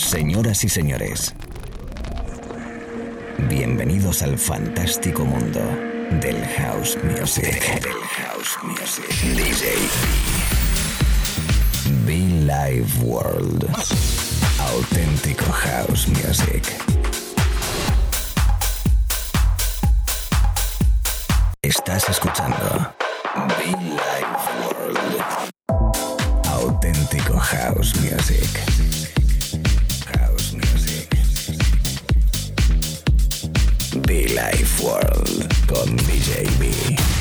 Señoras 0.00 0.64
y 0.64 0.68
señores, 0.70 1.34
bienvenidos 3.50 4.22
al 4.22 4.38
fantástico 4.38 5.24
mundo 5.26 5.60
del 6.22 6.42
house 6.56 6.98
music. 7.04 7.82
Del 7.82 7.92
house 7.92 8.58
music. 8.62 9.04
DJ 9.36 9.76
Be 12.06 12.16
Live 12.46 12.88
World. 13.02 13.68
Auténtico 14.58 15.52
house 15.52 16.08
music. 16.08 16.64
Estás 21.60 22.08
escuchando 22.08 22.94
Be 23.58 23.66
Live 23.66 24.00
World. 24.64 25.22
Auténtico 26.46 27.38
house 27.38 27.94
music. 28.00 28.99
Be 34.10 34.26
Life 34.34 34.82
World 34.82 35.46
con 35.68 35.94
DJ 35.94 37.19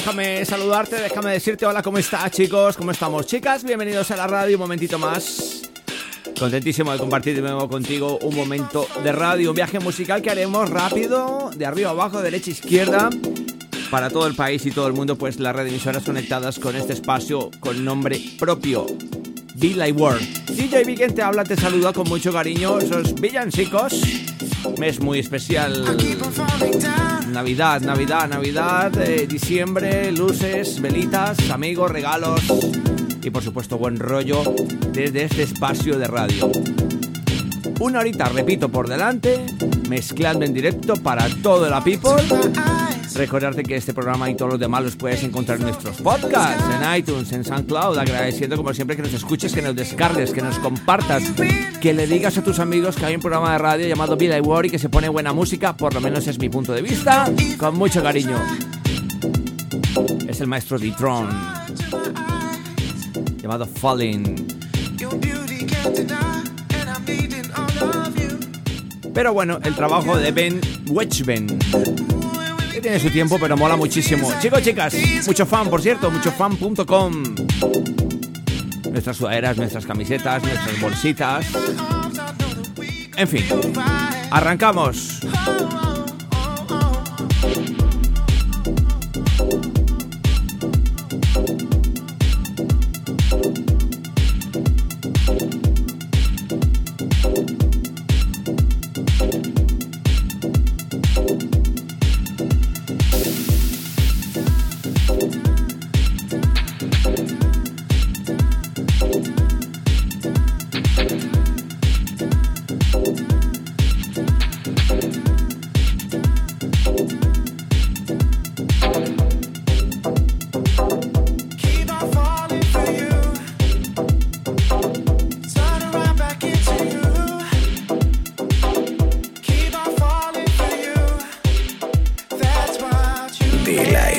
Déjame 0.00 0.46
saludarte, 0.46 0.96
déjame 0.96 1.30
decirte 1.30 1.66
hola, 1.66 1.82
¿cómo 1.82 1.98
estás 1.98 2.30
chicos? 2.30 2.74
¿Cómo 2.74 2.90
estamos 2.90 3.26
chicas? 3.26 3.62
Bienvenidos 3.62 4.10
a 4.10 4.16
la 4.16 4.26
radio, 4.26 4.56
un 4.56 4.62
momentito 4.62 4.98
más. 4.98 5.60
Contentísimo 6.38 6.90
de 6.90 6.98
compartir 6.98 7.34
de 7.36 7.42
nuevo 7.42 7.68
contigo 7.68 8.18
un 8.22 8.34
momento 8.34 8.88
de 9.04 9.12
radio, 9.12 9.50
un 9.50 9.56
viaje 9.56 9.78
musical 9.78 10.22
que 10.22 10.30
haremos 10.30 10.70
rápido, 10.70 11.50
de 11.54 11.66
arriba 11.66 11.90
a 11.90 11.92
abajo, 11.92 12.22
derecha 12.22 12.48
a 12.50 12.54
izquierda, 12.54 13.10
para 13.90 14.08
todo 14.08 14.26
el 14.26 14.34
país 14.34 14.64
y 14.64 14.70
todo 14.70 14.86
el 14.86 14.94
mundo, 14.94 15.16
pues 15.16 15.38
las 15.38 15.54
emisoras 15.54 16.02
conectadas 16.02 16.58
con 16.58 16.74
este 16.76 16.94
espacio 16.94 17.50
con 17.60 17.84
nombre 17.84 18.22
propio, 18.38 18.86
Be 19.56 19.74
Like 19.74 20.00
World. 20.00 20.46
DJ 20.46 20.84
Vigen 20.84 21.14
te 21.14 21.20
habla, 21.20 21.44
te 21.44 21.56
saluda 21.56 21.92
con 21.92 22.08
mucho 22.08 22.32
cariño, 22.32 22.78
esos 22.78 23.20
villancicos. 23.20 24.00
Mes 24.78 24.98
muy 24.98 25.18
especial. 25.18 25.84
Navidad, 27.32 27.80
Navidad, 27.80 28.28
Navidad, 28.28 28.96
eh, 29.00 29.26
diciembre, 29.26 30.10
luces, 30.12 30.80
velitas, 30.80 31.50
amigos, 31.50 31.90
regalos 31.90 32.40
y 33.22 33.30
por 33.30 33.42
supuesto 33.42 33.78
buen 33.78 33.98
rollo 33.98 34.42
desde 34.92 35.24
este 35.24 35.42
espacio 35.44 35.98
de 35.98 36.06
radio. 36.06 36.50
Una 37.78 38.00
horita, 38.00 38.28
repito, 38.28 38.68
por 38.68 38.88
delante, 38.88 39.44
mezclando 39.88 40.44
en 40.44 40.52
directo 40.52 40.94
para 40.96 41.28
todo 41.42 41.68
la 41.68 41.82
people. 41.82 42.16
Recordarte 43.20 43.62
que 43.64 43.76
este 43.76 43.92
programa 43.92 44.30
y 44.30 44.34
todos 44.34 44.52
los 44.52 44.58
demás 44.58 44.82
los 44.82 44.96
puedes 44.96 45.22
encontrar 45.22 45.58
en 45.58 45.64
nuestros 45.64 45.98
podcasts, 45.98 46.64
en 46.74 46.96
iTunes, 46.96 47.30
en 47.32 47.44
SoundCloud, 47.44 47.98
agradeciendo 47.98 48.56
como 48.56 48.72
siempre 48.72 48.96
que 48.96 49.02
nos 49.02 49.12
escuches, 49.12 49.52
que 49.52 49.60
nos 49.60 49.76
descargues, 49.76 50.32
que 50.32 50.40
nos 50.40 50.58
compartas, 50.58 51.24
que 51.82 51.92
le 51.92 52.06
digas 52.06 52.38
a 52.38 52.42
tus 52.42 52.58
amigos 52.60 52.96
que 52.96 53.04
hay 53.04 53.14
un 53.14 53.20
programa 53.20 53.52
de 53.52 53.58
radio 53.58 53.86
llamado 53.86 54.16
Vida 54.16 54.38
y 54.38 54.40
War 54.40 54.64
y 54.64 54.70
que 54.70 54.78
se 54.78 54.88
pone 54.88 55.10
buena 55.10 55.34
música, 55.34 55.76
por 55.76 55.92
lo 55.92 56.00
menos 56.00 56.26
es 56.28 56.38
mi 56.38 56.48
punto 56.48 56.72
de 56.72 56.80
vista, 56.80 57.30
con 57.58 57.76
mucho 57.76 58.02
cariño. 58.02 58.38
Es 60.26 60.40
el 60.40 60.46
maestro 60.46 60.78
de 60.78 60.90
Tron, 60.92 61.28
llamado 63.36 63.66
Falling. 63.66 64.46
Pero 69.12 69.34
bueno, 69.34 69.58
el 69.62 69.74
trabajo 69.74 70.16
de 70.16 70.32
Ben 70.32 70.58
Wetchben 70.88 71.58
tiene 72.80 72.98
su 72.98 73.10
tiempo, 73.10 73.38
pero 73.40 73.56
mola 73.56 73.76
muchísimo. 73.76 74.32
Chicos, 74.40 74.62
chicas, 74.62 74.94
mucho 75.26 75.46
fan, 75.46 75.68
por 75.68 75.82
cierto, 75.82 76.10
muchofan.com. 76.10 77.34
Nuestras 78.90 79.16
sudaderas, 79.16 79.56
nuestras 79.56 79.86
camisetas, 79.86 80.42
nuestras 80.42 80.80
bolsitas. 80.80 81.46
En 83.16 83.28
fin, 83.28 83.44
arrancamos. 84.30 85.20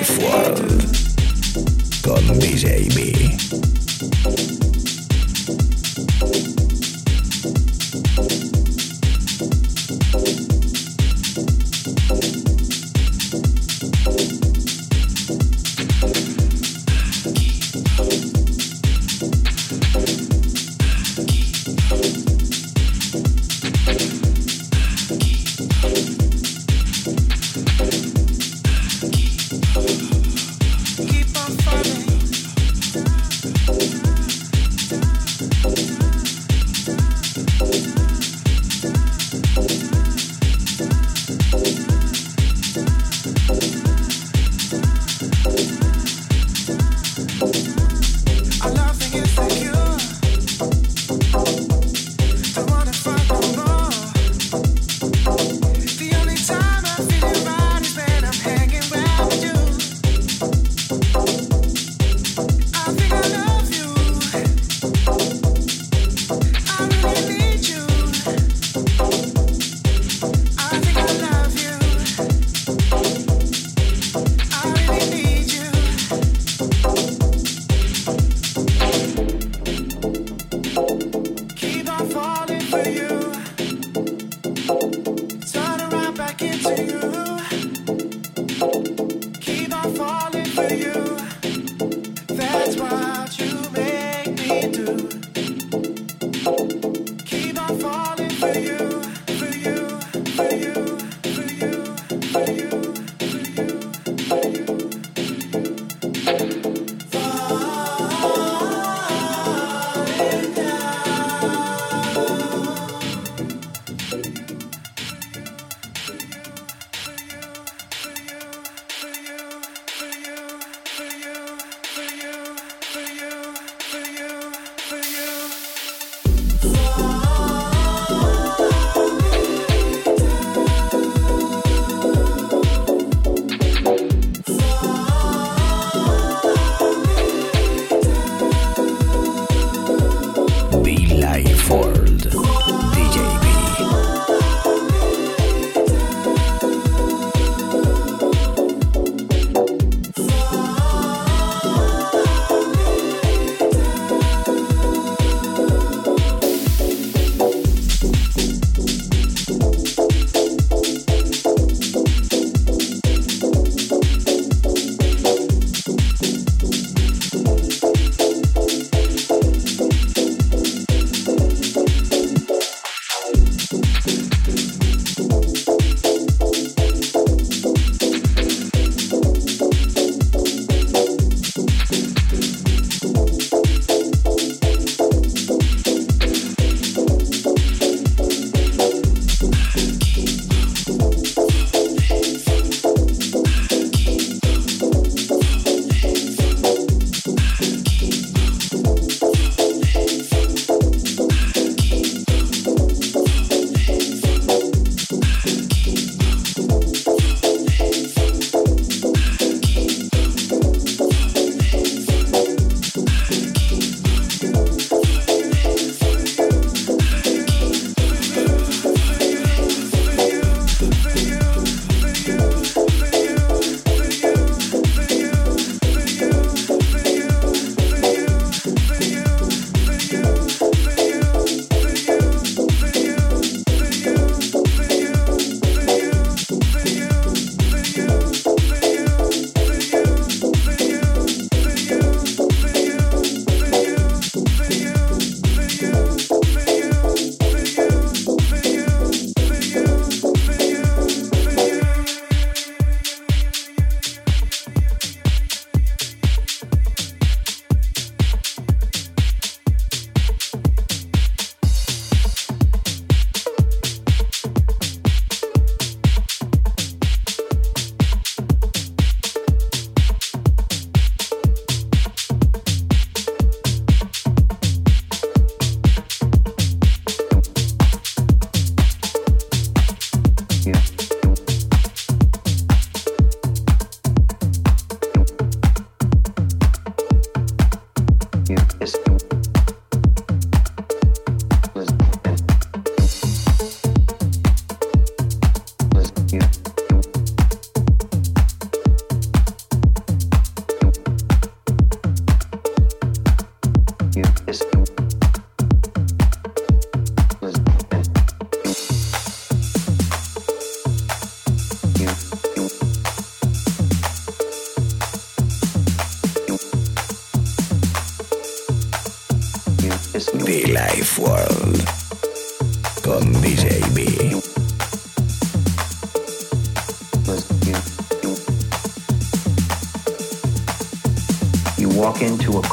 Life 0.01 0.17
was 0.23 2.01
con 2.01 2.39
BJB. 2.39 3.70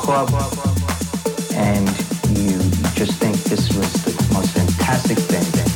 Club 0.09 0.31
and 1.53 1.87
you 2.39 2.59
just 2.95 3.13
think 3.21 3.37
this 3.45 3.69
was 3.77 3.93
the 4.05 4.33
most 4.33 4.53
fantastic 4.53 5.19
thing. 5.19 5.68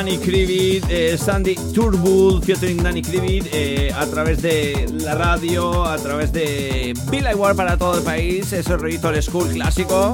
Danny 0.00 0.16
Krivit, 0.16 0.86
eh, 0.88 1.18
Sandy 1.18 1.54
Turbull 1.74 2.42
featuring 2.42 2.82
Danny 2.82 3.02
Krivit 3.02 3.48
eh, 3.52 3.92
a 3.94 4.06
través 4.06 4.40
de 4.40 4.88
la 4.94 5.14
radio, 5.14 5.84
a 5.84 5.98
través 5.98 6.32
de 6.32 6.94
Bill 7.10 7.26
War 7.36 7.54
para 7.54 7.76
todo 7.76 7.98
el 7.98 8.02
país, 8.02 8.50
ese 8.50 8.78
rollito 8.78 9.10
el 9.10 9.22
school 9.22 9.46
clásico. 9.50 10.10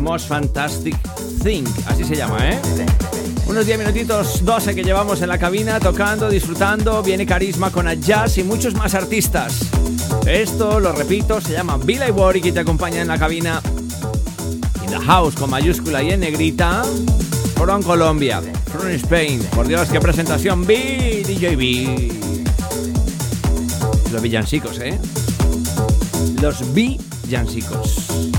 Most 0.00 0.28
Fantastic 0.28 0.96
Thing, 1.42 1.64
así 1.86 2.04
se 2.04 2.16
llama, 2.16 2.38
¿eh? 2.52 2.58
Unos 3.46 3.66
10 3.66 3.80
minutitos, 3.80 4.42
12 4.42 4.74
que 4.74 4.82
llevamos 4.82 5.20
en 5.20 5.28
la 5.28 5.36
cabina, 5.36 5.78
tocando, 5.78 6.30
disfrutando, 6.30 7.02
viene 7.02 7.26
carisma 7.26 7.70
con 7.70 7.86
jazz 8.00 8.38
y 8.38 8.44
muchos 8.44 8.74
más 8.76 8.94
artistas. 8.94 9.58
Esto, 10.26 10.80
lo 10.80 10.92
repito, 10.92 11.42
se 11.42 11.52
llama 11.52 11.76
Bill 11.76 12.00
War 12.12 12.34
y 12.38 12.40
que 12.40 12.52
te 12.52 12.60
acompaña 12.60 13.02
en 13.02 13.08
la 13.08 13.18
cabina 13.18 13.60
House 15.06 15.34
con 15.34 15.50
mayúscula 15.50 16.02
y 16.02 16.10
en 16.10 16.20
negrita. 16.20 16.82
From 17.56 17.82
Colombia, 17.82 18.40
from 18.66 18.90
Spain. 18.92 19.42
Por 19.54 19.66
Dios, 19.66 19.88
qué 19.88 19.98
presentación. 19.98 20.64
B, 20.64 21.24
DJ 21.26 21.56
B. 21.56 22.12
Los 24.12 24.22
villancicos, 24.22 24.78
¿eh? 24.78 24.98
Los 26.40 26.72
villancicos. 26.72 28.35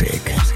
Music. 0.00 0.47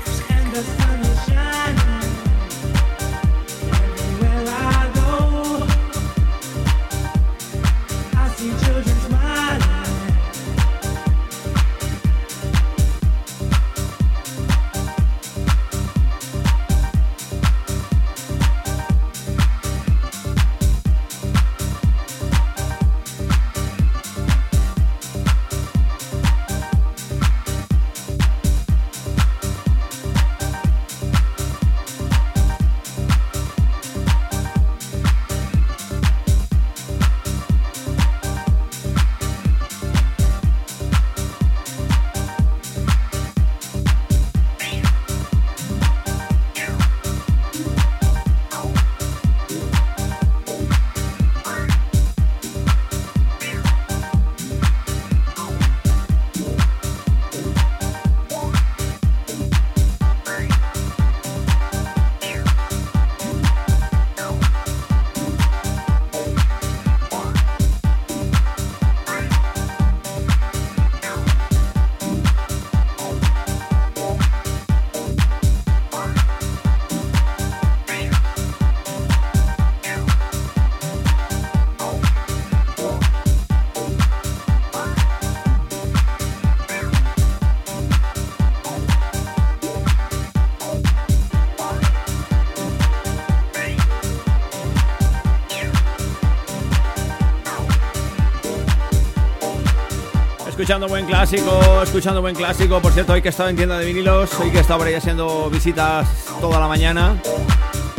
Escuchando 100.62 100.87
buen 100.87 101.07
clásico, 101.07 101.83
escuchando 101.83 102.20
buen 102.20 102.37
clásico. 102.37 102.81
Por 102.81 102.92
cierto, 102.92 103.14
hoy 103.14 103.20
que 103.20 103.27
he 103.27 103.31
estado 103.31 103.48
en 103.48 103.57
tienda 103.57 103.81
de 103.81 103.85
vinilos, 103.85 104.31
hoy 104.38 104.48
que 104.48 104.59
he 104.59 104.61
estado 104.61 104.79
por 104.79 104.87
ahí 104.87 104.94
haciendo 104.94 105.51
visitas 105.51 106.07
toda 106.40 106.61
la 106.61 106.68
mañana. 106.68 107.20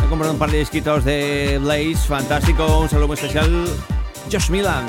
He 0.02 0.08
comprado 0.08 0.32
un 0.32 0.40
par 0.40 0.50
de 0.50 0.60
disquitos 0.60 1.04
de 1.04 1.60
Blaze, 1.62 2.08
fantástico. 2.08 2.80
Un 2.80 2.88
saludo 2.88 3.08
muy 3.08 3.16
especial. 3.16 3.66
Josh 4.32 4.50
Milan. 4.50 4.86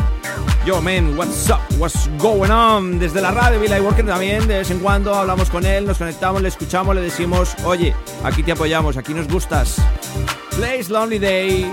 Yo, 0.64 0.80
man, 0.80 1.18
what's 1.18 1.50
up? 1.50 1.58
What's 1.76 2.08
going 2.18 2.52
on? 2.52 3.00
Desde 3.00 3.20
la 3.20 3.32
radio 3.32 3.58
Villa 3.58 3.82
Worker 3.82 4.06
también, 4.06 4.46
de 4.46 4.58
vez 4.58 4.70
en 4.70 4.78
cuando 4.78 5.12
hablamos 5.12 5.50
con 5.50 5.66
él, 5.66 5.84
nos 5.84 5.98
conectamos, 5.98 6.42
le 6.42 6.48
escuchamos, 6.48 6.94
le 6.94 7.00
decimos, 7.00 7.56
oye, 7.64 7.92
aquí 8.22 8.44
te 8.44 8.52
apoyamos, 8.52 8.96
aquí 8.96 9.12
nos 9.14 9.26
gustas. 9.26 9.82
Blaze 10.56 10.92
Lonely 10.92 11.18
Day, 11.18 11.72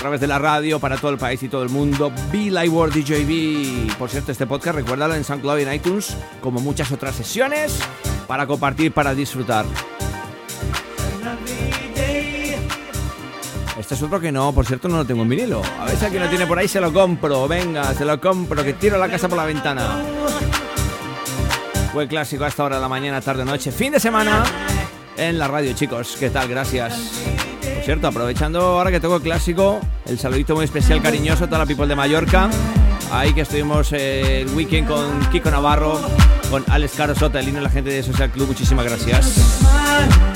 través 0.00 0.20
de 0.20 0.26
la 0.26 0.38
radio 0.38 0.80
para 0.80 0.96
todo 0.96 1.10
el 1.10 1.18
país 1.18 1.42
y 1.42 1.48
todo 1.48 1.62
el 1.62 1.68
mundo. 1.68 2.10
Be 2.32 2.50
Live 2.50 2.70
World 2.70 2.94
DJB. 2.94 3.98
Por 3.98 4.08
cierto, 4.08 4.32
este 4.32 4.46
podcast 4.46 4.76
recuérdalo 4.76 5.14
en 5.14 5.24
SoundCloud 5.24 5.58
y 5.58 5.62
en 5.62 5.74
iTunes, 5.74 6.16
como 6.40 6.58
muchas 6.58 6.90
otras 6.90 7.14
sesiones, 7.14 7.78
para 8.26 8.46
compartir, 8.46 8.92
para 8.92 9.14
disfrutar. 9.14 9.66
Este 13.78 13.94
es 13.94 14.02
otro 14.02 14.18
que 14.18 14.32
no, 14.32 14.54
por 14.54 14.64
cierto, 14.64 14.88
no 14.88 14.96
lo 14.96 15.04
tengo 15.04 15.22
en 15.22 15.28
vinilo. 15.28 15.60
A 15.78 15.84
ver 15.84 15.96
si 15.96 16.04
alguien 16.06 16.22
lo 16.22 16.30
tiene 16.30 16.46
por 16.46 16.58
ahí, 16.58 16.66
se 16.66 16.80
lo 16.80 16.90
compro. 16.92 17.46
Venga, 17.46 17.92
se 17.92 18.06
lo 18.06 18.18
compro, 18.18 18.64
que 18.64 18.72
tiro 18.72 18.96
la 18.96 19.08
casa 19.08 19.28
por 19.28 19.36
la 19.36 19.44
ventana. 19.44 20.02
Buen 21.92 22.08
clásico 22.08 22.44
a 22.44 22.48
esta 22.48 22.64
hora 22.64 22.76
de 22.76 22.82
la 22.82 22.88
mañana, 22.88 23.20
tarde, 23.20 23.44
noche, 23.44 23.70
fin 23.70 23.92
de 23.92 24.00
semana 24.00 24.44
en 25.18 25.38
la 25.38 25.46
radio, 25.46 25.74
chicos. 25.74 26.16
¿Qué 26.18 26.30
tal? 26.30 26.48
Gracias. 26.48 27.39
Cierto, 27.84 28.06
aprovechando 28.06 28.60
ahora 28.60 28.90
que 28.90 29.00
tengo 29.00 29.16
el 29.16 29.22
clásico, 29.22 29.80
el 30.06 30.18
saludito 30.18 30.54
muy 30.54 30.64
especial, 30.64 31.02
cariñoso 31.02 31.44
a 31.44 31.46
toda 31.46 31.58
la 31.58 31.66
people 31.66 31.86
de 31.86 31.96
Mallorca. 31.96 32.50
Ahí 33.10 33.32
que 33.32 33.40
estuvimos 33.40 33.92
el 33.92 34.48
weekend 34.54 34.86
con 34.86 35.20
Kiko 35.30 35.50
Navarro, 35.50 36.00
con 36.50 36.64
Alex 36.68 36.94
Caro 36.94 37.14
Sota, 37.14 37.40
el 37.40 37.48
y 37.48 37.52
la 37.52 37.70
gente 37.70 37.90
de 37.90 38.02
Social 38.02 38.30
Club. 38.30 38.48
Muchísimas 38.48 38.84
gracias. 38.84 39.58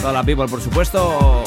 Toda 0.00 0.12
la 0.12 0.24
people, 0.24 0.48
por 0.48 0.60
supuesto. 0.60 1.44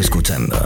Escuchando 0.00 0.65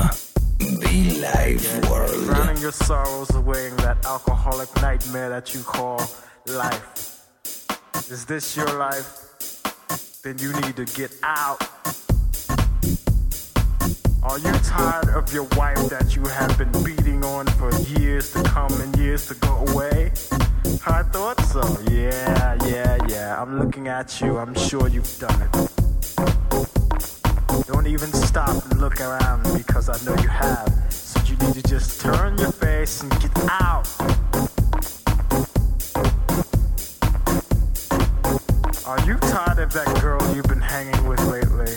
you 39.11 39.19
tired 39.19 39.59
of 39.59 39.73
that 39.73 40.01
girl 40.01 40.21
you've 40.37 40.47
been 40.47 40.61
hanging 40.61 41.05
with 41.09 41.21
lately? 41.27 41.75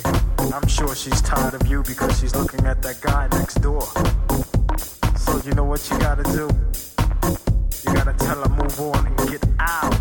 I'm 0.54 0.68
sure 0.68 0.94
she's 0.94 1.20
tired 1.20 1.56
of 1.56 1.66
you 1.66 1.82
because 1.82 2.20
she's 2.20 2.36
looking 2.36 2.64
at 2.68 2.84
that 2.84 3.02
guy 3.02 3.28
next 3.32 3.56
door. 3.56 3.82
So 5.18 5.42
you 5.44 5.56
know 5.56 5.64
what 5.64 5.82
you 5.90 5.98
gotta 5.98 6.22
do? 6.26 6.48
You 7.84 7.96
gotta 7.98 8.14
tell 8.20 8.40
her 8.40 8.50
move 8.50 8.80
on 8.80 9.08
and 9.08 9.18
get 9.32 9.44
out. 9.58 9.94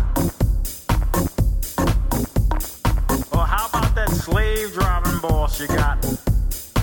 Or 3.33 3.45
how 3.47 3.65
about 3.67 3.95
that 3.95 4.11
slave 4.11 4.71
driving 4.73 5.17
boss 5.19 5.59
you 5.59 5.65
got? 5.65 6.05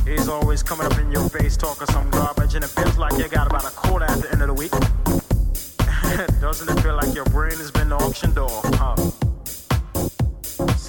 He's 0.05 0.29
always 0.29 0.65
coming 0.65 0.87
up 0.87 0.99
in 0.99 1.13
your 1.13 1.29
face 1.29 1.57
talking 1.57 1.87
some 1.95 2.11
garbage 2.11 2.57
and 2.57 2.65
it 2.65 2.71
feels 2.71 2.99
like 2.99 3.13
you 3.13 3.29
got 3.29 3.47
about 3.47 3.67
a 3.67 3.71
quarter 3.71 4.07
at 4.07 4.21
the 4.21 4.33
end 4.33 4.43
of 4.43 4.49
the 4.49 4.55
week. 4.55 4.73
Doesn't 6.41 6.69
it 6.69 6.83
feel 6.83 6.97
like 6.97 7.15
your 7.15 7.27
brain 7.27 7.57
has 7.57 7.71
been 7.71 7.93
auctioned 7.93 8.37
off, 8.37 8.65
huh? 8.75 9.20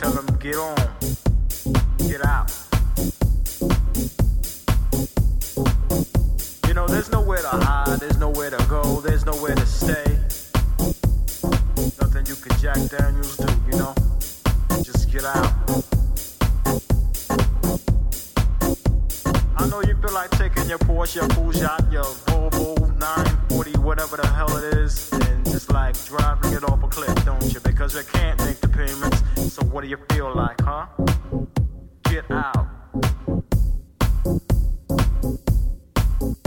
Tell 0.02 0.14
him 0.14 0.26
get 0.40 0.56
on, 0.56 0.76
get 2.00 2.26
out. 2.26 2.52
You 6.68 6.74
know, 6.74 6.88
there's 6.88 7.12
nowhere 7.12 7.38
to 7.44 7.48
hide, 7.48 8.00
there's 8.00 8.18
nowhere 8.18 8.50
to 8.50 8.66
go, 8.68 9.00
there's 9.02 9.28
nowhere 9.28 9.54
to 9.54 9.66
stay. 9.68 10.18
Nothing 12.02 12.26
you 12.26 12.34
can 12.34 12.58
Jack 12.60 12.78
Daniels 12.90 13.38
do, 13.38 13.54
you 13.72 13.78
know? 13.78 13.94
Just 14.82 15.12
get 15.12 15.24
out. 15.24 15.54
I 19.56 19.68
know 19.70 19.84
you 19.84 19.96
feel 20.02 20.14
like 20.14 20.32
taking 20.32 20.68
your 20.68 20.80
Porsche, 20.80 21.18
your 21.18 21.28
Peugeot, 21.28 21.92
your 21.94 22.06
Volvo 22.26 22.98
940, 22.98 23.78
whatever 23.78 24.18
the 24.18 24.26
hell 24.26 24.58
it 24.58 24.64
is, 24.80 25.11
like 25.72 25.96
driving 26.06 26.54
it 26.54 26.64
off 26.64 26.84
a 26.84 26.88
cliff, 26.88 27.26
don't 27.26 27.54
you? 27.54 27.60
Because 27.60 27.96
you 27.96 28.04
can't 28.04 28.40
make 28.46 28.60
the 28.60 28.68
payments. 28.68 29.54
So 29.54 29.64
what 29.66 29.82
do 29.84 29.88
you 29.88 29.98
feel 30.12 30.34
like, 30.34 30.60
huh? 30.62 30.88
Get 32.04 32.30
out. 32.30 32.68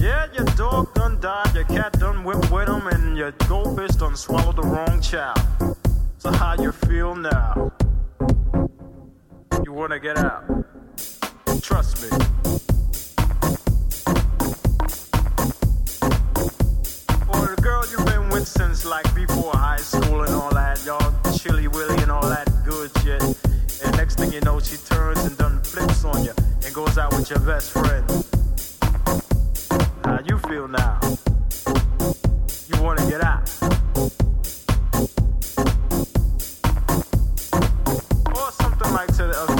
Yeah, 0.00 0.26
your 0.32 0.44
dog 0.56 0.94
done 0.94 1.20
died, 1.20 1.54
your 1.54 1.64
cat 1.64 1.92
done 1.98 2.24
whipped 2.24 2.50
with 2.50 2.68
him, 2.68 2.86
and 2.88 3.16
your 3.16 3.32
goldfish 3.48 3.96
done 3.96 4.16
swallowed 4.16 4.56
the 4.56 4.62
wrong 4.62 5.00
child. 5.00 5.38
So 6.18 6.30
how 6.30 6.54
you 6.60 6.72
feel 6.72 7.14
now? 7.14 7.72
You 9.64 9.72
wanna 9.72 9.98
get 9.98 10.18
out? 10.18 10.44
Trust 11.62 12.02
me. 12.02 12.63
Since 18.42 18.84
like 18.84 19.14
before 19.14 19.52
high 19.52 19.76
school 19.76 20.22
and 20.22 20.34
all 20.34 20.52
that, 20.52 20.84
y'all 20.84 21.14
chilly 21.38 21.68
willy 21.68 22.02
and 22.02 22.10
all 22.10 22.28
that 22.28 22.50
good 22.64 22.90
shit. 22.98 23.22
And 23.84 23.96
next 23.96 24.18
thing 24.18 24.32
you 24.32 24.40
know, 24.40 24.58
she 24.58 24.76
turns 24.76 25.24
and 25.24 25.38
done 25.38 25.60
flips 25.62 26.04
on 26.04 26.24
you 26.24 26.32
and 26.64 26.74
goes 26.74 26.98
out 26.98 27.12
with 27.12 27.30
your 27.30 27.38
best 27.40 27.70
friend. 27.70 28.04
How 30.04 30.18
you 30.26 30.38
feel 30.48 30.66
now? 30.66 30.98
You 32.66 32.82
wanna 32.82 33.08
get 33.08 33.22
out? 33.22 33.48
Or 38.34 38.50
something 38.50 38.92
like 38.92 39.14
to 39.16 39.26
the 39.28 39.53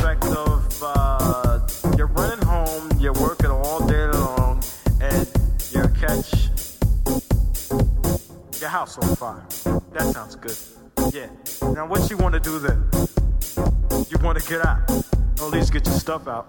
house 8.75 8.99
on 8.99 9.15
fire. 9.15 9.47
That 9.93 10.13
sounds 10.13 10.35
good. 10.35 10.59
Yeah. 11.15 11.29
Now 11.75 11.87
what 11.87 12.11
you 12.11 12.17
wanna 12.17 12.41
do 12.41 12.59
then? 12.59 12.83
You 14.11 14.19
wanna 14.21 14.41
get 14.41 14.67
out? 14.67 14.91
Or 15.41 15.47
at 15.47 15.53
least 15.53 15.73
get 15.73 15.87
your 15.87 15.95
stuff 15.95 16.27
out. 16.27 16.45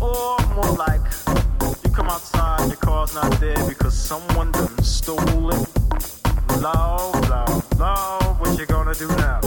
Or 0.00 0.38
more 0.54 0.74
like 0.86 1.04
you 1.82 1.90
come 1.90 2.06
outside, 2.06 2.68
your 2.68 2.76
car's 2.76 3.12
not 3.16 3.32
there 3.40 3.60
because 3.66 3.98
someone 3.98 4.52
done 4.52 4.80
stole 4.84 5.50
it. 5.50 5.68
Love, 6.60 7.28
love, 7.28 7.80
love, 7.80 8.40
what 8.40 8.56
you 8.56 8.66
gonna 8.66 8.94
do 8.94 9.08
now? 9.08 9.40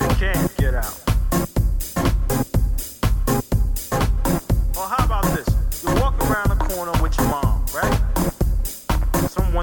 You 0.00 0.06
can't 0.20 0.56
get 0.58 0.74
out. 0.76 1.07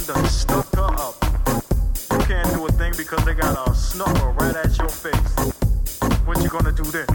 Done 0.07 0.25
stuck 0.27 0.75
her 0.75 0.83
up. 0.83 1.15
You 2.11 2.19
can't 2.27 2.53
do 2.53 2.65
a 2.65 2.71
thing 2.71 2.93
because 2.95 3.25
they 3.25 3.33
got 3.33 3.67
a 3.67 3.73
snuffer 3.73 4.29
right 4.31 4.55
at 4.55 4.77
your 4.77 4.89
face. 4.89 5.35
What 6.25 6.41
you 6.43 6.49
gonna 6.49 6.71
do 6.71 6.83
then? 6.83 7.07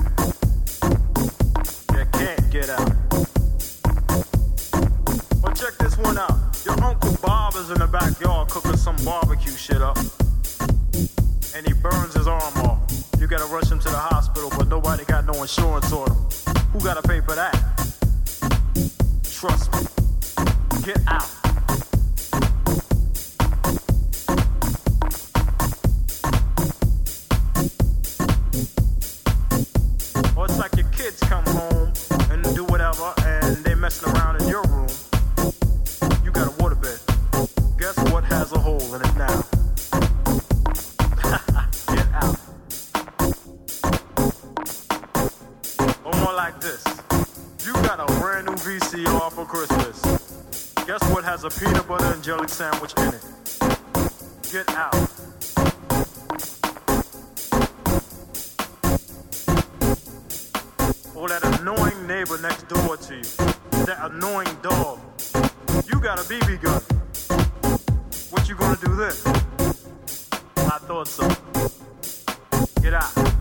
You 1.95 2.05
can't 2.13 2.51
get 2.51 2.69
out. 2.71 2.91
Well, 5.41 5.55
check 5.55 5.79
this 5.79 5.97
one 5.99 6.19
out. 6.19 6.37
Your 6.65 6.83
Uncle 6.83 7.17
Bob 7.23 7.55
is 7.55 7.71
in 7.71 7.79
the 7.79 7.87
backyard 7.87 8.49
cooking 8.49 8.77
some 8.77 8.97
barbecue 9.05 9.53
shit 9.53 9.81
up. 9.81 9.97
And 11.55 11.67
he 11.67 11.73
burns 11.75 12.15
his 12.15 12.27
arm 12.27 12.57
off. 12.67 12.81
You 13.21 13.29
gotta 13.29 13.47
rush 13.47 13.71
him 13.71 13.79
to 13.79 13.89
the 13.89 13.99
hospital, 13.99 14.51
but 14.59 14.67
nobody 14.67 15.05
got 15.05 15.27
no 15.27 15.43
insurance 15.43 15.93
on 15.93 16.11
him. 16.11 16.17
Who 16.73 16.81
gotta 16.81 17.07
pay 17.07 17.21
for 17.21 17.37
that? 17.37 17.60
Has 51.43 51.57
a 51.57 51.65
peanut 51.65 51.89
butter 51.89 52.13
and 52.13 52.23
jelly 52.23 52.49
sandwich 52.49 52.93
in 52.99 53.09
it? 53.09 53.25
Get 54.53 54.69
out. 54.71 54.95
Or 61.15 61.29
that 61.29 61.61
annoying 61.61 62.07
neighbor 62.07 62.39
next 62.43 62.69
door 62.69 62.97
to 62.97 63.15
you. 63.15 63.23
That 63.87 64.11
annoying 64.11 64.55
dog. 64.61 65.01
You 65.87 66.01
got 66.01 66.19
a 66.19 66.25
BB 66.25 66.61
gun. 66.61 66.83
What 68.31 68.49
you 68.49 68.55
gonna 68.57 68.77
do 68.77 68.95
then? 68.97 69.13
I 70.57 70.79
thought 70.79 71.09
so. 71.09 71.27
Get 72.83 72.93
out. 72.95 73.40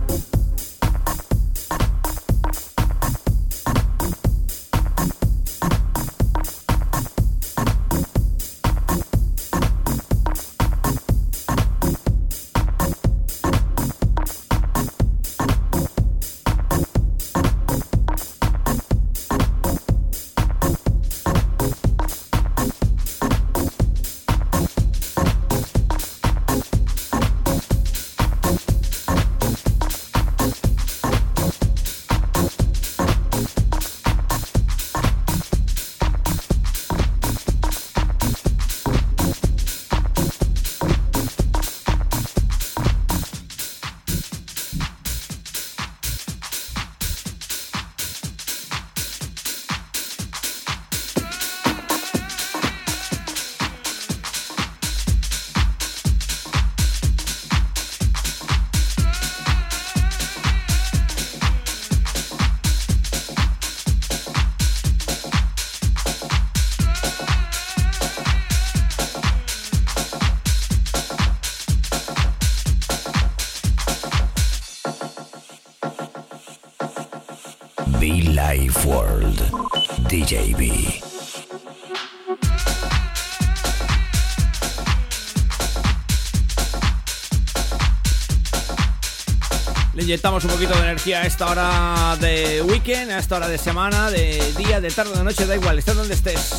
Le 89.95 90.03
inyectamos 90.03 90.43
un 90.43 90.49
poquito 90.51 90.73
de 90.73 90.82
energía 90.82 91.21
a 91.21 91.25
esta 91.25 91.47
hora 91.47 92.17
de 92.19 92.62
weekend, 92.62 93.12
a 93.12 93.19
esta 93.19 93.38
hora 93.38 93.47
de 93.47 93.58
semana, 93.58 94.10
de 94.10 94.53
día, 94.58 94.82
de 94.82 94.91
tarde, 94.91 95.17
de 95.17 95.23
noche, 95.23 95.45
da 95.45 95.55
igual, 95.55 95.79
estés 95.79 95.95
donde 95.95 96.13
estés. 96.13 96.58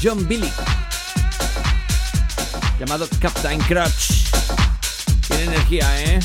John 0.00 0.28
Billy, 0.28 0.52
llamado 2.78 3.08
Captain 3.20 3.58
Crutch. 3.62 4.30
Tiene 5.26 5.44
energía, 5.44 6.02
¿eh? 6.04 6.20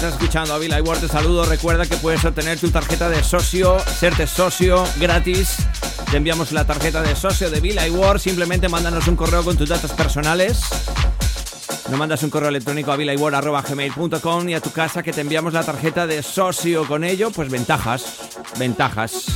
Estás 0.00 0.14
escuchando 0.14 0.54
a 0.54 0.58
Billy 0.58 0.80
Ward, 0.80 1.00
te 1.00 1.08
saludo. 1.08 1.44
Recuerda 1.44 1.84
que 1.84 1.96
puedes 1.96 2.24
obtener 2.24 2.58
tu 2.58 2.70
tarjeta 2.70 3.10
de 3.10 3.22
socio, 3.22 3.78
serte 3.80 4.26
socio 4.26 4.82
gratis 4.98 5.58
te 6.10 6.16
enviamos 6.16 6.52
la 6.52 6.64
tarjeta 6.64 7.02
de 7.02 7.14
socio 7.14 7.50
de 7.50 7.60
Villa 7.60 7.84
Ward. 7.90 8.18
Simplemente 8.18 8.68
mándanos 8.68 9.06
un 9.08 9.14
correo 9.14 9.44
con 9.44 9.58
tus 9.58 9.68
datos 9.68 9.92
personales. 9.92 10.62
Nos 11.90 11.98
mandas 11.98 12.22
un 12.22 12.30
correo 12.30 12.48
electrónico 12.48 12.90
a 12.92 12.96
gmail.com 12.96 14.48
y 14.48 14.54
a 14.54 14.60
tu 14.60 14.72
casa 14.72 15.02
que 15.02 15.12
te 15.12 15.20
enviamos 15.20 15.52
la 15.52 15.62
tarjeta 15.62 16.06
de 16.06 16.22
socio 16.22 16.88
con 16.88 17.04
ello, 17.04 17.30
pues 17.30 17.50
ventajas, 17.50 18.06
ventajas. 18.58 19.26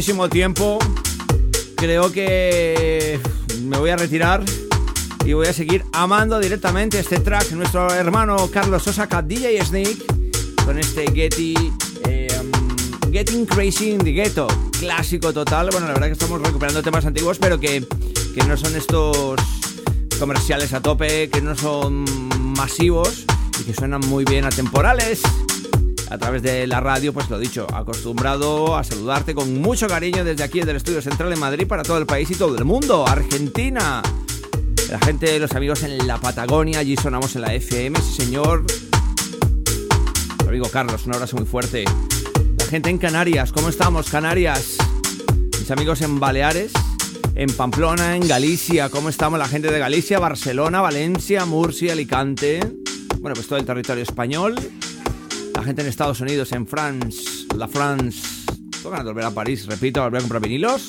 Muchísimo 0.00 0.30
tiempo. 0.30 0.78
Creo 1.74 2.10
que 2.10 3.20
me 3.64 3.76
voy 3.76 3.90
a 3.90 3.98
retirar 3.98 4.42
y 5.26 5.34
voy 5.34 5.46
a 5.46 5.52
seguir 5.52 5.84
amando 5.92 6.40
directamente 6.40 6.98
este 6.98 7.20
track. 7.20 7.50
Nuestro 7.50 7.92
hermano 7.92 8.48
Carlos 8.50 8.86
Osaka, 8.86 9.20
DJ 9.20 9.62
Snake, 9.62 9.98
con 10.64 10.78
este 10.78 11.04
Getty, 11.12 11.54
eh, 12.08 12.28
Getting 13.12 13.44
Crazy 13.44 13.90
in 13.90 13.98
Ghetto. 13.98 14.46
clásico 14.78 15.34
total. 15.34 15.68
Bueno, 15.70 15.86
la 15.86 15.92
verdad 15.92 16.06
que 16.06 16.14
estamos 16.14 16.40
recuperando 16.40 16.82
temas 16.82 17.04
antiguos, 17.04 17.36
pero 17.38 17.60
que, 17.60 17.86
que 18.34 18.42
no 18.44 18.56
son 18.56 18.74
estos 18.74 19.38
comerciales 20.18 20.72
a 20.72 20.80
tope, 20.80 21.28
que 21.28 21.42
no 21.42 21.54
son 21.54 22.06
masivos 22.56 23.26
y 23.60 23.64
que 23.64 23.74
suenan 23.74 24.00
muy 24.06 24.24
bien 24.24 24.46
atemporales. 24.46 25.20
A 26.10 26.18
través 26.18 26.42
de 26.42 26.66
la 26.66 26.80
radio, 26.80 27.12
pues 27.12 27.30
lo 27.30 27.38
dicho, 27.38 27.68
acostumbrado 27.72 28.76
a 28.76 28.82
saludarte 28.82 29.32
con 29.32 29.60
mucho 29.60 29.86
cariño 29.86 30.24
desde 30.24 30.42
aquí, 30.42 30.58
desde 30.58 30.72
el 30.72 30.76
Estudio 30.78 31.00
Central 31.00 31.30
de 31.30 31.36
Madrid, 31.36 31.68
para 31.68 31.84
todo 31.84 31.98
el 31.98 32.06
país 32.06 32.28
y 32.32 32.34
todo 32.34 32.58
el 32.58 32.64
mundo. 32.64 33.06
Argentina, 33.06 34.02
la 34.90 34.98
gente, 34.98 35.38
los 35.38 35.52
amigos 35.52 35.84
en 35.84 36.04
la 36.08 36.18
Patagonia, 36.18 36.80
allí 36.80 36.96
sonamos 36.96 37.36
en 37.36 37.42
la 37.42 37.54
FM, 37.54 38.00
señor. 38.00 38.64
Mi 40.42 40.48
amigo 40.48 40.68
Carlos, 40.68 41.06
un 41.06 41.14
abrazo 41.14 41.36
muy 41.36 41.46
fuerte. 41.46 41.84
La 42.58 42.64
gente 42.64 42.90
en 42.90 42.98
Canarias, 42.98 43.52
¿cómo 43.52 43.68
estamos, 43.68 44.10
Canarias? 44.10 44.78
Mis 45.60 45.70
amigos 45.70 46.00
en 46.00 46.18
Baleares, 46.18 46.72
en 47.36 47.52
Pamplona, 47.52 48.16
en 48.16 48.26
Galicia, 48.26 48.88
¿cómo 48.88 49.10
estamos? 49.10 49.38
La 49.38 49.46
gente 49.46 49.70
de 49.70 49.78
Galicia, 49.78 50.18
Barcelona, 50.18 50.80
Valencia, 50.80 51.44
Murcia, 51.44 51.92
Alicante. 51.92 52.58
Bueno, 53.20 53.34
pues 53.36 53.46
todo 53.46 53.60
el 53.60 53.64
territorio 53.64 54.02
español. 54.02 54.56
La 55.54 55.62
gente 55.64 55.82
en 55.82 55.88
Estados 55.88 56.20
Unidos, 56.20 56.52
en 56.52 56.66
France, 56.66 57.46
la 57.56 57.68
France. 57.68 58.20
Tengo 58.70 58.90
ganas 58.90 59.04
de 59.04 59.12
volver 59.12 59.24
a 59.24 59.30
París, 59.30 59.66
repito, 59.66 60.02
volver 60.02 60.18
a 60.18 60.22
comprar 60.22 60.42
vinilos. 60.42 60.88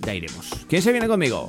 Ya 0.00 0.14
iremos. 0.14 0.46
¿Quién 0.68 0.82
se 0.82 0.92
viene 0.92 1.08
conmigo? 1.08 1.48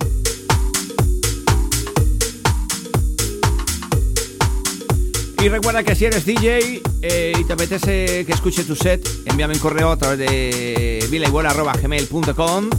Y 5.43 5.49
recuerda 5.49 5.83
que 5.83 5.95
si 5.95 6.05
eres 6.05 6.25
DJ 6.25 6.81
eh, 7.01 7.33
y 7.39 7.43
te 7.43 7.53
apetece 7.53 8.25
que 8.25 8.31
escuche 8.31 8.63
tu 8.63 8.75
set, 8.75 9.07
envíame 9.25 9.53
un 9.53 9.59
correo 9.59 9.91
a 9.91 9.97
través 9.97 10.17
de 10.17 11.05
vilaigual.gmail.com 11.11 12.69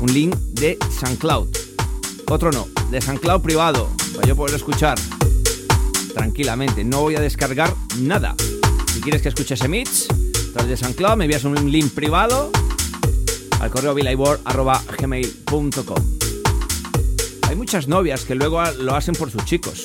un 0.00 0.12
link 0.12 0.34
de 0.34 0.78
SoundCloud. 0.98 1.48
Otro 2.28 2.50
no, 2.50 2.68
de 2.90 3.00
SoundCloud 3.00 3.42
privado, 3.42 3.90
para 4.14 4.26
yo 4.26 4.36
poder 4.36 4.54
escuchar 4.54 4.98
tranquilamente. 6.14 6.84
No 6.84 7.00
voy 7.02 7.16
a 7.16 7.20
descargar 7.20 7.74
nada. 7.98 8.34
Si 8.92 9.00
quieres 9.00 9.22
que 9.22 9.28
escuche 9.28 9.54
ese 9.54 9.68
mix, 9.68 10.08
a 10.50 10.52
través 10.52 10.70
de 10.70 10.76
SoundCloud 10.76 11.16
me 11.16 11.24
envías 11.24 11.44
un 11.44 11.70
link 11.70 11.92
privado 11.92 12.50
al 13.60 13.70
correo 13.70 13.94
vilaibor.gmail.com 13.94 16.04
Hay 17.48 17.56
muchas 17.56 17.88
novias 17.88 18.24
que 18.24 18.34
luego 18.34 18.62
lo 18.78 18.96
hacen 18.96 19.14
por 19.14 19.30
sus 19.30 19.44
chicos 19.44 19.84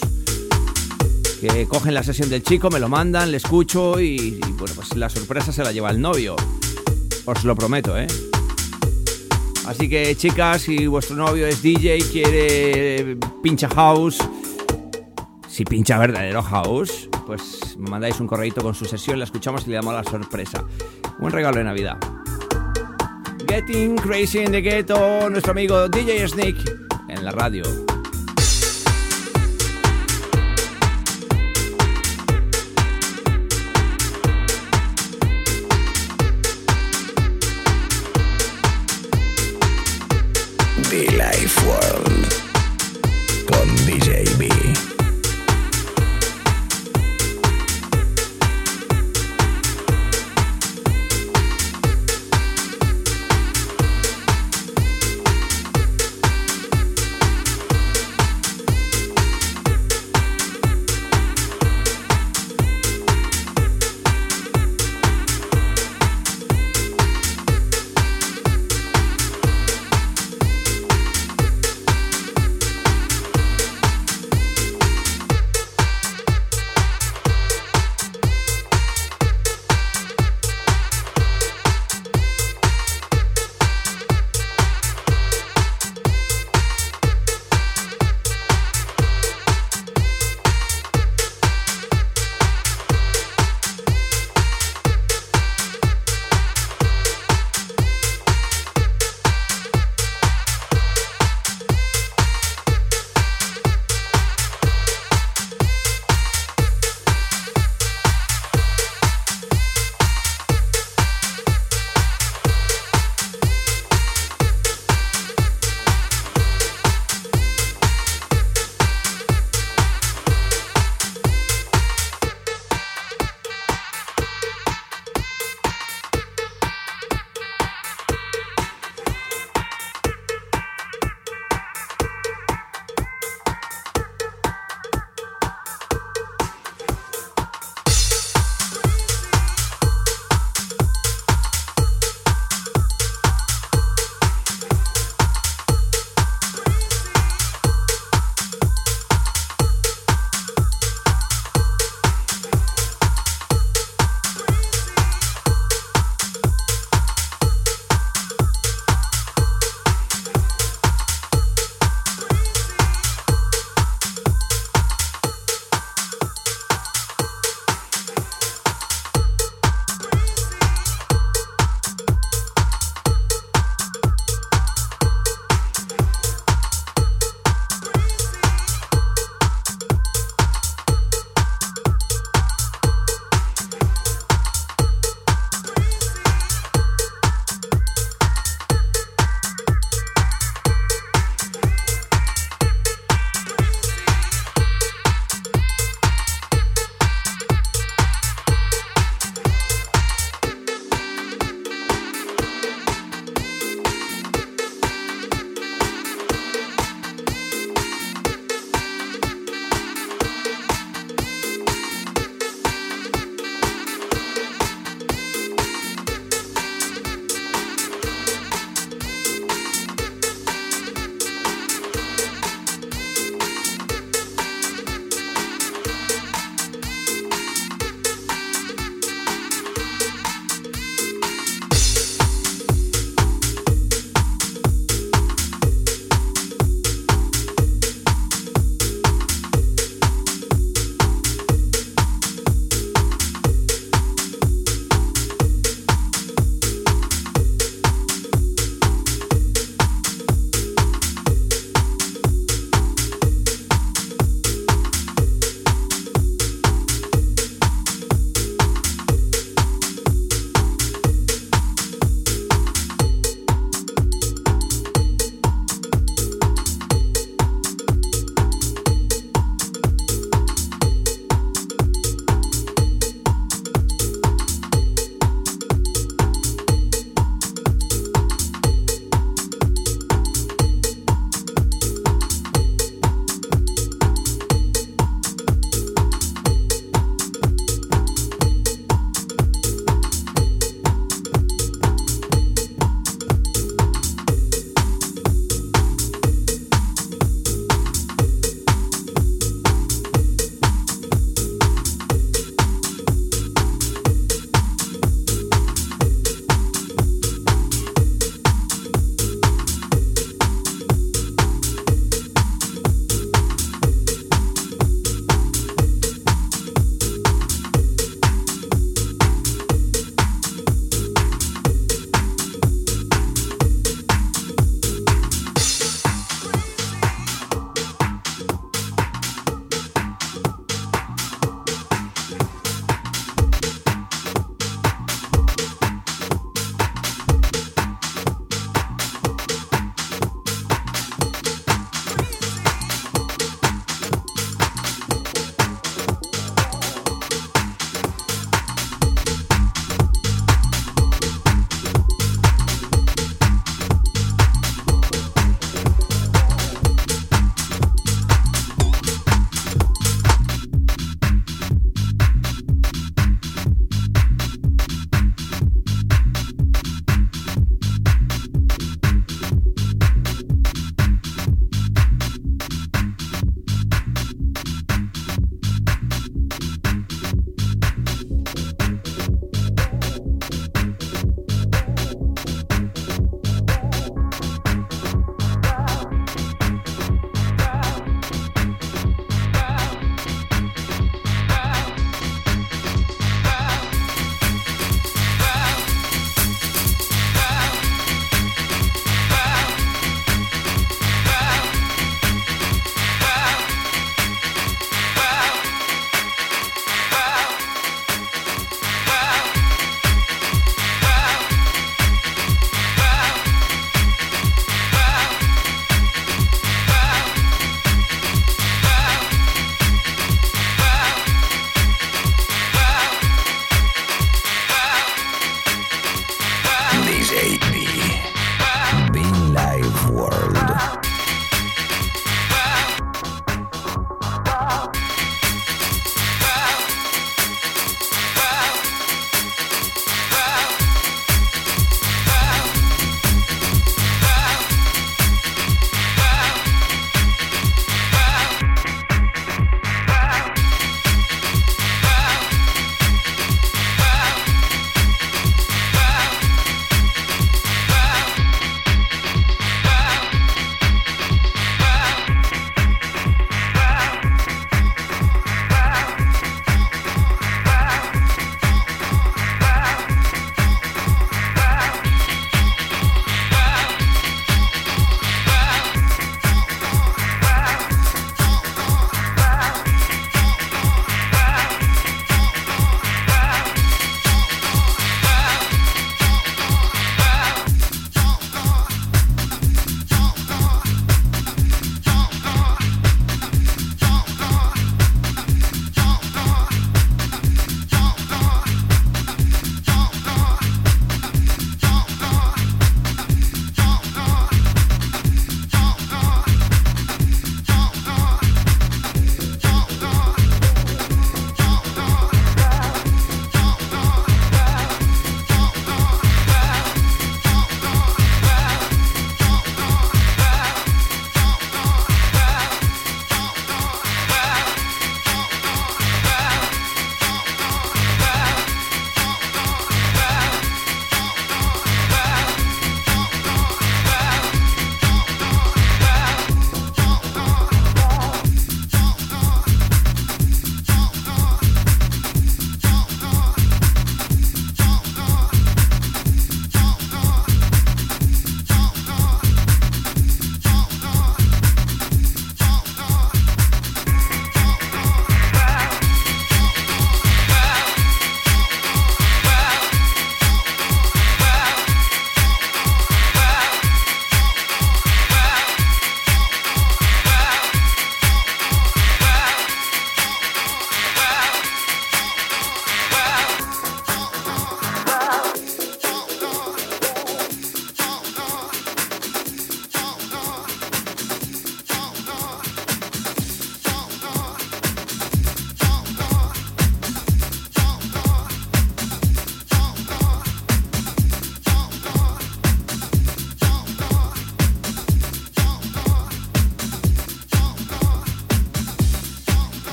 que 1.39 1.67
cogen 1.67 1.93
la 1.93 2.01
sesión 2.01 2.29
del 2.29 2.43
chico, 2.43 2.69
me 2.69 2.79
lo 2.79 2.89
mandan, 2.89 3.29
le 3.29 3.37
escucho 3.37 3.99
y, 3.99 4.15
y, 4.15 4.39
bueno, 4.57 4.73
pues 4.75 4.95
la 4.95 5.09
sorpresa 5.09 5.51
se 5.51 5.63
la 5.63 5.71
lleva 5.71 5.91
el 5.91 6.01
novio. 6.01 6.35
Os 7.25 7.43
lo 7.43 7.55
prometo, 7.55 7.97
¿eh? 7.97 8.07
Así 9.67 9.89
que 9.89 10.15
chicas, 10.15 10.61
si 10.61 10.85
vuestro 10.85 11.15
novio 11.15 11.47
es 11.47 11.61
DJ, 11.61 11.99
quiere 12.11 13.17
pincha 13.41 13.67
house, 13.69 14.17
si 15.55 15.63
pincha 15.63 15.97
verdadero 15.97 16.43
house, 16.43 17.09
pues 17.25 17.77
me 17.77 17.89
mandáis 17.89 18.19
un 18.19 18.27
correito 18.27 18.61
con 18.61 18.75
su 18.75 18.83
sesión, 18.83 19.19
la 19.19 19.23
escuchamos 19.23 19.65
y 19.65 19.69
le 19.69 19.77
damos 19.77 19.93
la 19.93 20.03
sorpresa. 20.03 20.65
Buen 21.17 21.31
regalo 21.31 21.59
de 21.59 21.63
Navidad. 21.63 21.97
Getting 23.47 23.95
Crazy 23.95 24.39
in 24.39 24.51
the 24.51 24.59
Ghetto, 24.59 25.29
nuestro 25.29 25.53
amigo 25.53 25.87
DJ 25.87 26.27
Snake 26.27 26.61
en 27.07 27.23
la 27.23 27.31
radio. 27.31 27.63
The 40.89 41.11
Life 41.15 41.65
World 41.65 42.14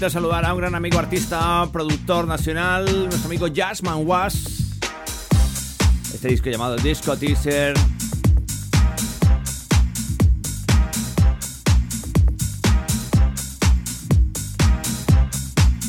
De 0.00 0.08
saludar 0.08 0.46
a 0.46 0.54
un 0.54 0.60
gran 0.60 0.74
amigo 0.74 0.98
artista, 0.98 1.68
productor 1.70 2.26
nacional, 2.26 2.86
nuestro 2.86 3.26
amigo 3.26 3.48
Jasmine 3.54 3.96
Was. 3.96 4.78
Este 6.14 6.28
disco 6.28 6.48
llamado 6.48 6.76
Disco 6.76 7.14
Teaser. 7.18 7.74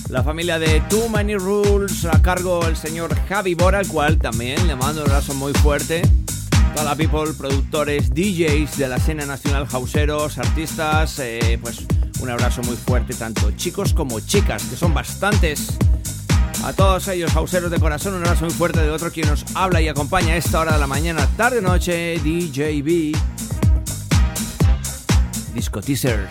La 0.09 0.23
familia 0.23 0.59
de 0.59 0.81
Too 0.89 1.07
Many 1.07 1.35
Rules 1.35 2.03
a 2.03 2.21
cargo 2.21 2.67
el 2.67 2.75
señor 2.75 3.15
Javi 3.29 3.55
Bora, 3.55 3.79
al 3.79 3.87
cual 3.87 4.17
también 4.17 4.67
le 4.67 4.75
mando 4.75 5.05
un 5.05 5.09
abrazo 5.09 5.33
muy 5.35 5.53
fuerte. 5.53 6.01
Toda 6.75 6.97
people, 6.97 7.31
productores, 7.37 8.09
DJs 8.09 8.77
de 8.77 8.89
la 8.89 8.97
escena 8.97 9.25
nacional, 9.25 9.67
hauseros, 9.71 10.37
artistas, 10.37 11.17
eh, 11.19 11.57
pues 11.61 11.87
un 12.21 12.29
abrazo 12.29 12.61
muy 12.63 12.75
fuerte, 12.75 13.13
tanto 13.13 13.51
chicos 13.51 13.93
como 13.93 14.19
chicas, 14.19 14.63
que 14.63 14.75
son 14.75 14.93
bastantes. 14.93 15.77
A 16.63 16.73
todos 16.73 17.07
ellos, 17.07 17.35
hauseros 17.35 17.71
de 17.71 17.79
corazón, 17.79 18.13
un 18.13 18.23
abrazo 18.23 18.45
muy 18.45 18.53
fuerte 18.53 18.79
de 18.79 18.91
otro 18.91 19.11
quien 19.11 19.27
nos 19.27 19.43
habla 19.55 19.81
y 19.81 19.87
acompaña 19.87 20.33
a 20.33 20.37
esta 20.37 20.59
hora 20.59 20.73
de 20.73 20.79
la 20.79 20.87
mañana, 20.87 21.27
tarde, 21.35 21.61
noche, 21.61 22.19
DJB. 22.19 23.17
Disco 25.53 25.81
Teaser. 25.81 26.29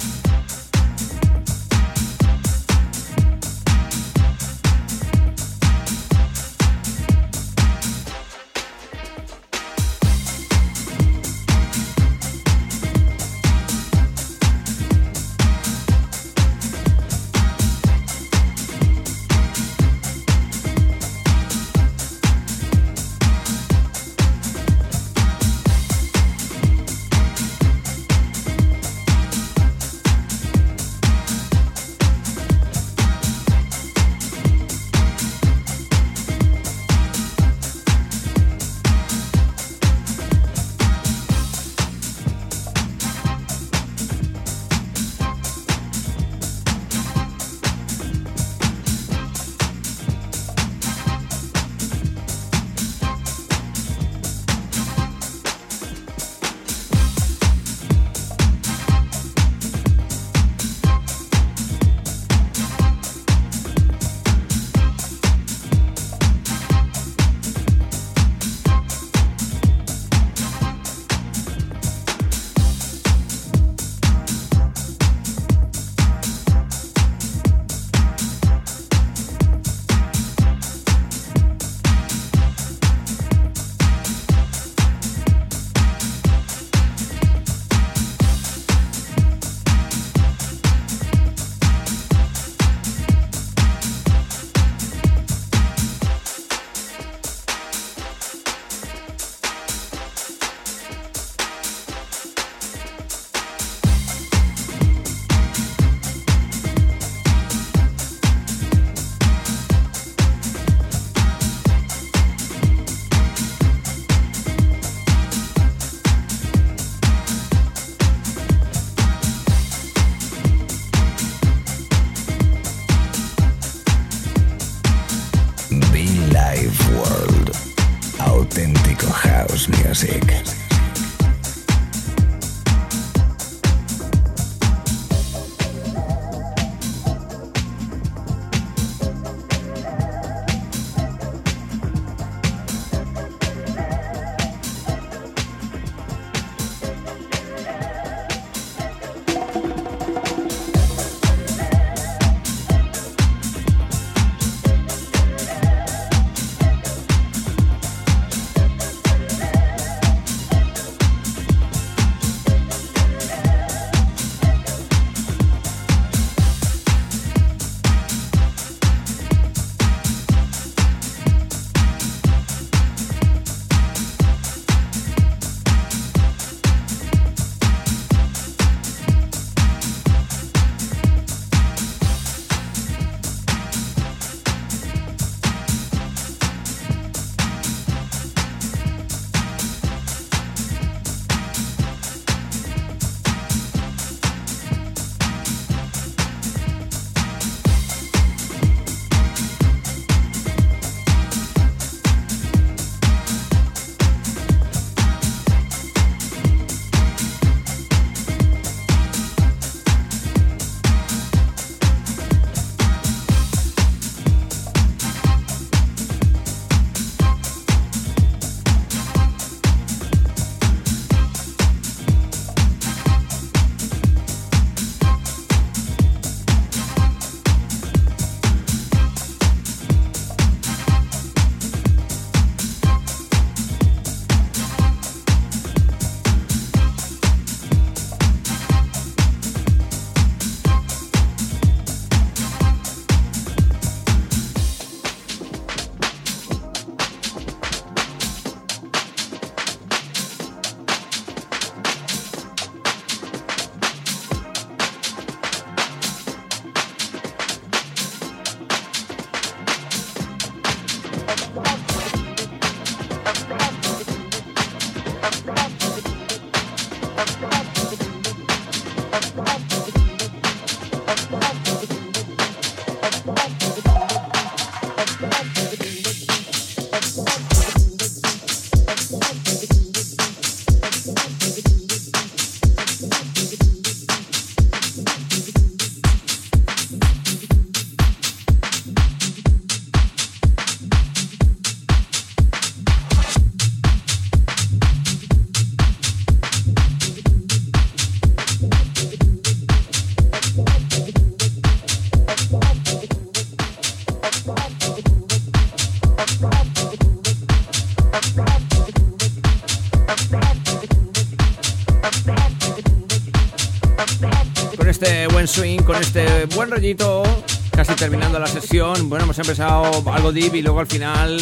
Casi 317.73 317.95
terminando 317.95 318.39
la 318.39 318.47
sesión. 318.47 319.11
Bueno, 319.11 319.25
hemos 319.25 319.39
empezado 319.39 320.03
algo 320.11 320.33
deep 320.33 320.55
y 320.55 320.63
luego 320.63 320.81
al 320.81 320.87
final, 320.87 321.39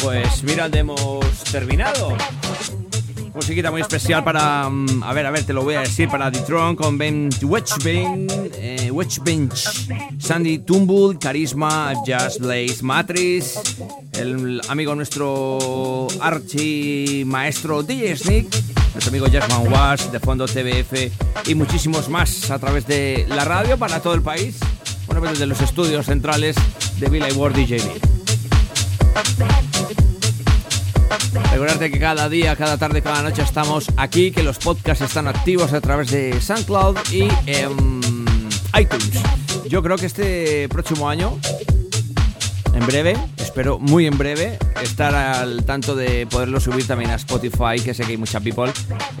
pues 0.00 0.42
mira, 0.42 0.68
hemos 0.70 1.24
terminado. 1.50 2.14
Musiquita 3.34 3.70
muy 3.70 3.80
especial 3.80 4.22
para, 4.22 4.68
mm, 4.68 5.02
a 5.02 5.12
ver, 5.14 5.24
a 5.24 5.30
ver, 5.30 5.44
te 5.44 5.54
lo 5.54 5.62
voy 5.62 5.76
a 5.76 5.80
decir, 5.80 6.10
para 6.10 6.30
The 6.30 6.40
Tron 6.40 6.76
con 6.76 6.98
Ben 6.98 7.30
Wetchbench, 7.42 8.30
eh, 8.58 8.92
Sandy 10.18 10.58
Tumble, 10.58 11.18
Carisma, 11.18 11.94
Just 12.06 12.40
Blaze, 12.40 12.82
Matrix, 12.82 13.58
el 14.18 14.60
amigo 14.68 14.94
nuestro 14.94 16.06
Archie 16.20 17.24
Maestro 17.24 17.82
DJ 17.82 18.16
Sneak, 18.16 18.46
nuestro 18.92 19.08
amigo 19.08 19.26
Jasmine 19.32 19.70
Wash, 19.70 20.02
de 20.10 20.20
fondo 20.20 20.44
TBF 20.44 21.10
y 21.46 21.54
muchísimos 21.54 22.10
más 22.10 22.50
a 22.50 22.58
través 22.58 22.86
de 22.86 23.24
la 23.28 23.46
radio 23.46 23.78
para 23.78 24.00
todo 24.00 24.12
el 24.12 24.22
país, 24.22 24.58
bueno, 25.06 25.20
desde 25.22 25.46
los 25.46 25.60
estudios 25.60 26.06
centrales 26.06 26.56
de 26.98 27.08
Villa 27.08 27.28
World 27.34 27.56
DJB. 27.56 28.12
Recordarte 31.50 31.90
que 31.90 31.98
cada 31.98 32.28
día, 32.28 32.56
cada 32.56 32.78
tarde, 32.78 33.02
cada 33.02 33.22
noche 33.22 33.42
estamos 33.42 33.86
aquí, 33.96 34.30
que 34.30 34.42
los 34.42 34.58
podcasts 34.58 35.04
están 35.04 35.28
activos 35.28 35.72
a 35.72 35.80
través 35.80 36.10
de 36.10 36.40
SoundCloud 36.40 36.96
y 37.12 37.28
iTunes. 38.78 39.22
Yo 39.68 39.82
creo 39.82 39.96
que 39.96 40.06
este 40.06 40.68
próximo 40.68 41.08
año, 41.08 41.38
en 42.74 42.86
breve, 42.86 43.16
espero 43.36 43.78
muy 43.78 44.06
en 44.06 44.16
breve, 44.18 44.58
estar 44.82 45.14
al 45.14 45.64
tanto 45.64 45.94
de 45.94 46.26
poderlo 46.26 46.60
subir 46.60 46.86
también 46.86 47.10
a 47.10 47.16
Spotify, 47.16 47.80
que 47.82 47.94
sé 47.94 48.04
que 48.04 48.12
hay 48.12 48.16
mucha 48.16 48.40
people 48.40 48.70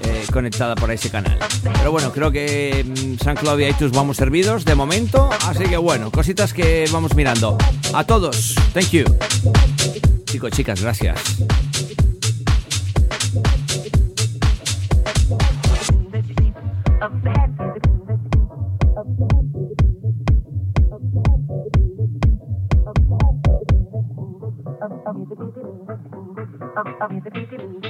eh, 0.04 0.24
conectada 0.32 0.74
por 0.74 0.90
ese 0.90 1.10
canal. 1.10 1.38
Pero 1.62 1.92
bueno, 1.92 2.12
creo 2.12 2.30
que 2.30 2.84
mm, 2.84 3.22
SoundCloud 3.22 3.60
y 3.60 3.66
iTunes 3.66 3.92
vamos 3.92 4.16
servidos 4.16 4.64
de 4.64 4.74
momento, 4.74 5.30
así 5.46 5.64
que 5.64 5.76
bueno, 5.76 6.10
cositas 6.10 6.52
que 6.52 6.88
vamos 6.92 7.14
mirando. 7.14 7.58
A 7.94 8.04
todos, 8.04 8.54
thank 8.72 8.90
you. 8.90 9.04
Chicos, 10.26 10.52
chicas, 10.52 10.80
gracias. 10.80 11.20
Of 24.82 24.90
the 24.90 25.36
beating, 25.36 25.78
of 26.76 27.22
the 27.22 27.30
beating, 27.30 27.82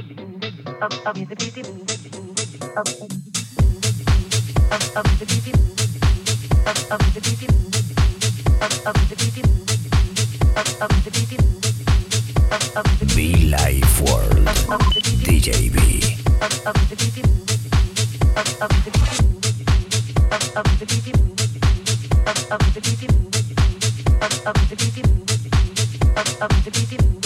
of 26.17 26.65
the 26.65 26.71
beating 26.71 27.23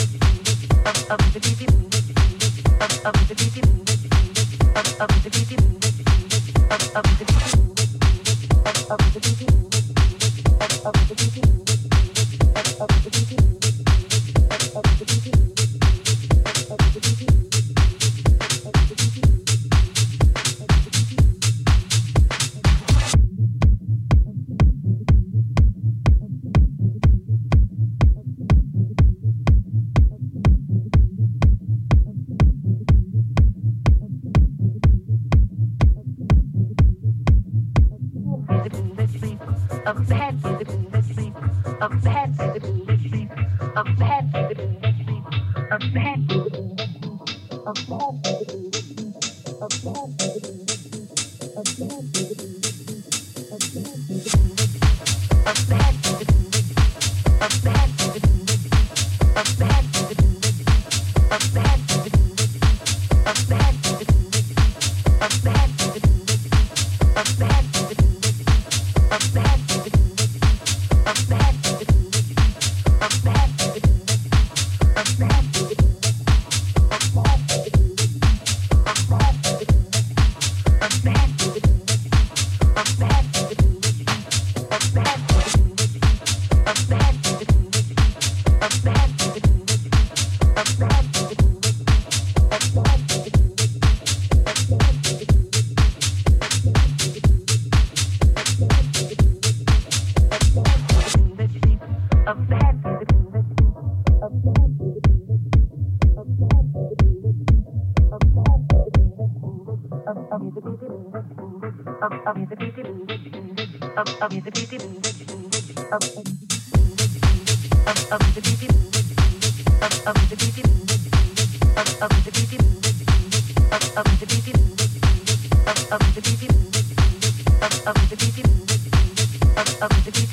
of 129.79 130.05
the 130.05 130.26